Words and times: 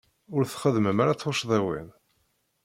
Ur 0.35 0.41
txeddmem 0.45 0.99
ara 1.03 1.19
tuccḍiwin. 1.19 1.89